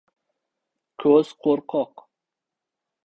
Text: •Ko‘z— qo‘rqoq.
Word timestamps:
•Ko‘z— 1.03 1.29
qo‘rqoq. 1.47 2.05